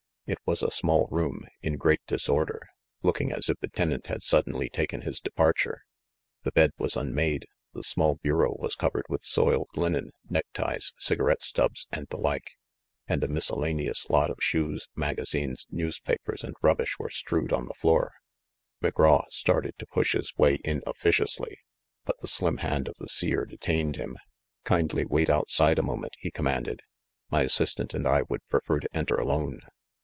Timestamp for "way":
20.37-20.59